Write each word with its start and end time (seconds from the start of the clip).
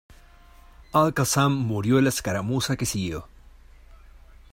Al-Qassam 0.93 1.53
murió 1.57 1.99
en 1.99 2.05
la 2.05 2.09
escaramuza 2.09 2.75
que 2.75 2.87
siguió. 2.87 3.27